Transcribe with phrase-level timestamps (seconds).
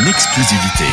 [0.00, 0.84] en exclusivité.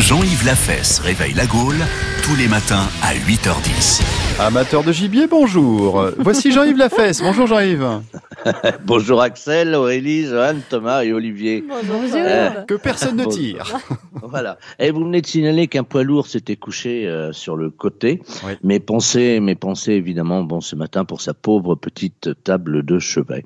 [0.00, 1.76] Jean-Yves Lafesse réveille la Gaule
[2.22, 4.02] tous les matins à 8h10.
[4.40, 6.10] Amateur de gibier, bonjour.
[6.18, 7.20] Voici Jean-Yves Lafesse.
[7.20, 8.00] Bonjour Jean-Yves.
[8.84, 11.64] Bonjour Axel, Aurélie, Johan, Thomas et Olivier.
[11.68, 12.66] Bonjour.
[12.66, 13.78] Que personne ne tire.
[14.22, 14.58] Voilà.
[14.78, 18.20] Et vous venez de signaler qu'un poids lourd s'était couché euh, sur le côté.
[18.44, 18.52] Oui.
[18.62, 23.44] Mes pensées, mes pensées évidemment, bon, ce matin pour sa pauvre petite table de chevet.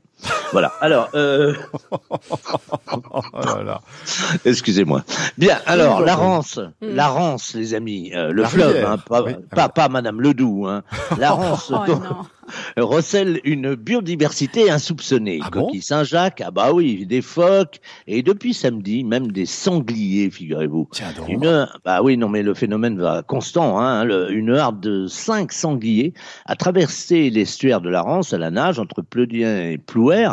[0.52, 0.72] Voilà.
[0.80, 1.54] Alors, euh.
[4.44, 5.02] excusez-moi.
[5.36, 5.58] Bien.
[5.66, 6.14] Alors, la.
[6.16, 6.94] Rance, Mm.
[6.94, 8.90] la Rance, les amis, euh, le La fleuve, rivière.
[8.92, 9.32] hein, pas, Oui.
[9.54, 10.82] pas, pas Madame Ledoux, hein.
[11.18, 11.70] La Rance.
[11.74, 12.16] Oh donc, non.
[12.76, 15.40] Recèle une biodiversité insoupçonnée.
[15.42, 20.30] Ah bon Coquilles Saint-Jacques, ah bah oui, des phoques, et depuis samedi, même des sangliers,
[20.30, 20.88] figurez-vous.
[20.92, 21.28] Tiens donc.
[21.28, 23.78] Une, bah oui, non, mais le phénomène va constant.
[23.80, 26.14] Hein, le- une harde de cinq sangliers
[26.46, 30.28] a traversé l'estuaire de la Rance à la nage entre Pleudien et Plouer.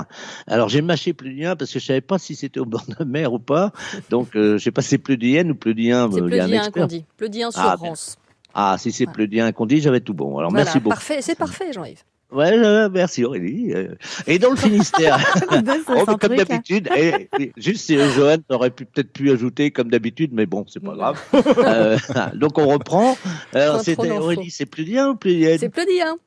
[0.47, 3.05] Alors j'ai mâché Pleudien parce que je savais pas si c'était au bord de la
[3.05, 3.71] mer ou pas.
[4.09, 6.09] Donc euh, je sais pas si c'est Pleudien ou Pleudien.
[6.11, 6.83] C'est euh, il y a un Pleudien expert.
[6.83, 7.05] qu'on dit.
[7.17, 7.75] Pleudien sur Ah.
[7.75, 8.17] Rance.
[8.53, 10.37] Ah, si c'est Pleudien qu'on dit, j'avais tout bon.
[10.37, 10.95] Alors Voilà, merci beaucoup.
[10.95, 12.03] parfait, c'est parfait, Jean-Yves.
[12.31, 13.73] Ouais, euh, merci Aurélie.
[13.73, 13.95] Euh,
[14.27, 15.17] Et dans le Finistère,
[15.89, 20.31] Oh, comme d'habitude, et, et juste euh, Johan aurait pu peut-être pu ajouter comme d'habitude,
[20.33, 21.21] mais bon, c'est pas grave.
[21.33, 21.97] Euh,
[22.33, 23.17] donc on reprend.
[23.53, 24.11] Alors c'était.
[24.11, 26.17] Aurélie, c'est plus bien ou plus bien C'est Pleudien.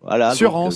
[0.00, 0.34] Voilà.
[0.34, 0.72] Sur donc,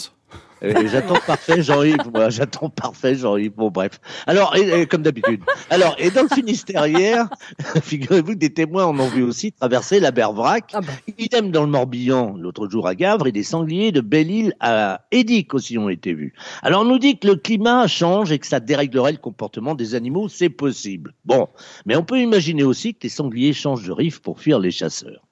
[0.62, 2.10] j'attends parfait Jean-Yves.
[2.12, 3.52] Moi, j'attends parfait Jean-Yves.
[3.56, 4.00] Bon bref.
[4.27, 5.42] Alors et, et comme d'habitude.
[5.70, 7.28] Alors et dans le Finistère hier,
[7.82, 10.70] figurez-vous que des témoins en ont vu aussi traverser la Bervrac.
[10.72, 10.92] Ah bah.
[11.18, 15.55] Idem dans le Morbihan, l'autre jour à Gavre, et des sangliers de Belle-Île à Édic
[15.55, 16.34] aussi ont été vus.
[16.62, 19.94] Alors on nous dit que le climat change et que ça déréglerait le comportement des
[19.94, 21.14] animaux, c'est possible.
[21.24, 21.48] Bon,
[21.86, 25.27] mais on peut imaginer aussi que les sangliers changent de rive pour fuir les chasseurs.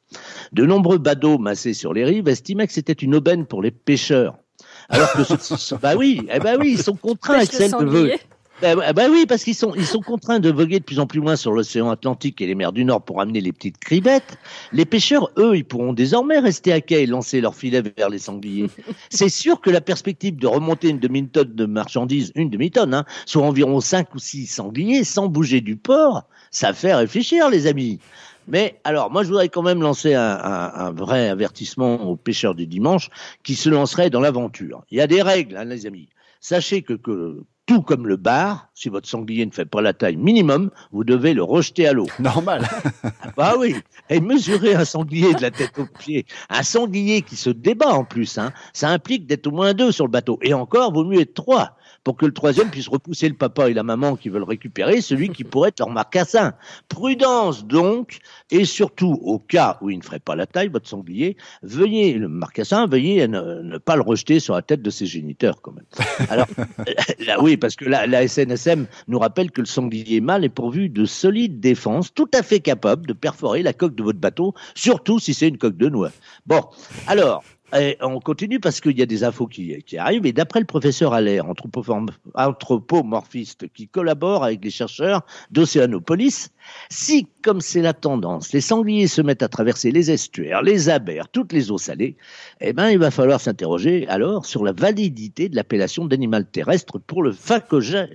[0.52, 4.36] De nombreux badauds massés sur les rives estimaient que c'était une aubaine pour les pêcheurs.
[4.90, 8.12] Alors que, ce- bah oui, eh ben oui, ils sont contraints, Axel, de.
[8.60, 11.06] Ben, ben- ben oui, parce qu'ils sont, ils sont contraints de voguer de plus en
[11.06, 14.36] plus loin sur l'océan Atlantique et les mers du Nord pour amener les petites cribettes.
[14.72, 18.18] Les pêcheurs, eux, ils pourront désormais rester à quai et lancer leurs filets vers les
[18.18, 18.68] sangliers.
[19.08, 23.44] C'est sûr que la perspective de remonter une demi-tonne de marchandises, une demi-tonne, hein, soit
[23.46, 27.98] environ 5 ou 6 sangliers sans bouger du port, ça fait réfléchir, les amis.
[28.48, 33.10] Mais alors, moi, je voudrais quand même lancer un, vrai avertissement aux pêcheurs du dimanche
[33.42, 34.84] qui se lanceraient dans l'aventure.
[34.90, 36.08] Il y a des règles, hein, les amis.
[36.40, 36.94] Sachez que
[37.70, 41.34] tout comme le bar, si votre sanglier ne fait pas la taille minimum, vous devez
[41.34, 42.08] le rejeter à l'eau.
[42.18, 42.68] Normal.
[43.04, 43.76] Ah bah oui,
[44.08, 48.04] et mesurer un sanglier de la tête aux pieds, un sanglier qui se débat en
[48.04, 50.40] plus, hein, ça implique d'être au moins deux sur le bateau.
[50.42, 53.74] Et encore, vaut mieux être trois pour que le troisième puisse repousser le papa et
[53.74, 56.54] la maman qui veulent récupérer celui qui pourrait être leur marcassin.
[56.88, 58.18] Prudence donc,
[58.50, 62.28] et surtout au cas où il ne ferait pas la taille, votre sanglier, veuillez, le
[62.28, 65.84] marcassin, veuillez ne, ne pas le rejeter sur la tête de ses géniteurs quand même.
[66.30, 66.46] Alors,
[67.26, 71.04] là, oui, parce que la, SNSM nous rappelle que le sanglier mâle est pourvu de
[71.04, 75.34] solides défenses, tout à fait capable de perforer la coque de votre bateau, surtout si
[75.34, 76.10] c'est une coque de noix.
[76.46, 76.62] Bon,
[77.06, 77.44] alors,
[78.00, 80.26] on continue parce qu'il y a des infos qui, qui arrivent.
[80.26, 81.46] Et d'après le professeur Allaire,
[82.34, 86.50] anthropomorphiste qui collabore avec les chercheurs d'Océanopolis,
[86.88, 91.28] si, comme c'est la tendance, les sangliers se mettent à traverser les estuaires, les abers,
[91.28, 92.16] toutes les eaux salées,
[92.60, 97.22] eh ben, il va falloir s'interroger alors sur la validité de l'appellation d'animal terrestre pour
[97.22, 98.08] le phacochère.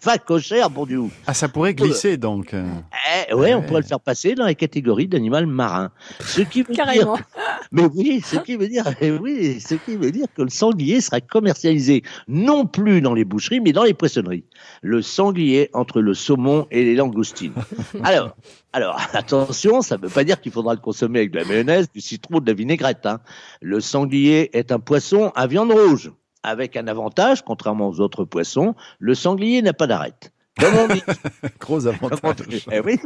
[0.00, 1.02] Phacochère, bon Dieu.
[1.26, 2.54] Ah, ça pourrait glisser donc.
[3.30, 5.90] Eh, ouais, on pourrait le faire passer dans la catégorie d'animal marin.
[6.20, 7.18] Ce qui veut dire Carrément.
[7.72, 11.00] mais oui, ce qui veut dire, eh oui, ce qui veut dire que le sanglier
[11.00, 14.44] sera commercialisé non plus dans les boucheries, mais dans les poissonneries.
[14.82, 17.52] Le sanglier entre le saumon et les langoustines.
[18.04, 18.36] Alors,
[18.72, 21.88] alors attention, ça ne veut pas dire qu'il faudra le consommer avec de la mayonnaise,
[21.92, 23.06] du citron, de la vinaigrette.
[23.06, 23.18] hein.
[23.62, 26.12] Le sanglier est un poisson à viande rouge,
[26.42, 30.32] avec un avantage, contrairement aux autres poissons, le sanglier n'a pas d'arête.
[30.58, 31.02] Comme on dit,
[31.60, 32.66] Gros comme on, avantage.
[32.72, 32.98] eh oui,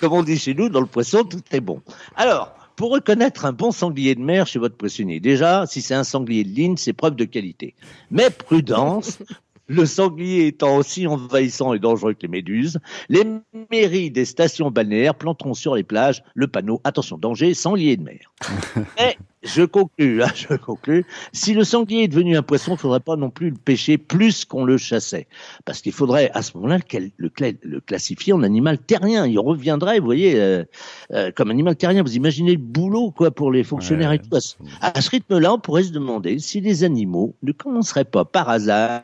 [0.00, 1.80] comme on dit chez nous, dans le poisson, tout est bon.
[2.16, 6.04] Alors, pour reconnaître un bon sanglier de mer chez votre poissonnier, déjà, si c'est un
[6.04, 7.74] sanglier de ligne, c'est preuve de qualité.
[8.10, 9.18] Mais prudence,
[9.66, 12.78] le sanglier étant aussi envahissant et dangereux que les méduses,
[13.08, 13.24] les
[13.70, 18.32] mairies des stations balnéaires planteront sur les plages le panneau Attention, danger, sanglier de mer.
[18.98, 21.04] Mais je conclus, hein, je conclus.
[21.32, 23.96] Si le sanglier est devenu un poisson, il ne faudrait pas non plus le pêcher
[23.98, 25.26] plus qu'on le chassait.
[25.64, 29.26] Parce qu'il faudrait à ce moment-là le, cla- le cla- le classifier en animal terrien.
[29.26, 30.64] Il reviendrait, vous voyez, euh,
[31.12, 32.02] euh, comme animal terrien.
[32.02, 34.16] Vous imaginez le boulot quoi pour les fonctionnaires Ouais.
[34.16, 34.36] et tout.
[34.82, 39.02] À ce rythme-là, on pourrait se demander si les animaux ne commenceraient pas par hasard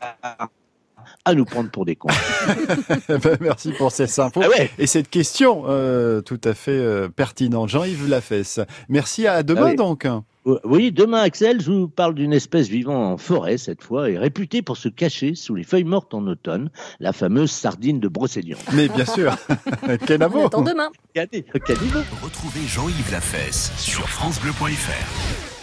[1.26, 2.08] à nous prendre pour des cons.
[3.08, 4.70] Ben, merci pour ces infos Ah ouais.
[4.78, 7.68] et cette question euh, tout à fait euh, pertinente.
[7.68, 8.60] Jean-Yves Lafesse.
[8.88, 9.76] Merci à demain Ah oui.
[9.76, 10.06] donc.
[10.62, 14.62] Oui, demain, Axel, je vous parle d'une espèce vivant en forêt cette fois et réputée
[14.62, 16.70] pour se cacher sous les feuilles mortes en automne,
[17.00, 18.60] la fameuse sardine de Brocéliande.
[18.72, 19.36] Mais bien sûr,
[19.82, 20.46] On Kenavo.
[20.46, 20.88] attend demain.
[21.14, 21.98] Regardez, regardez-vous.
[22.22, 25.55] Retrouvez Jean-Yves Lafesse sur FranceBleu.fr.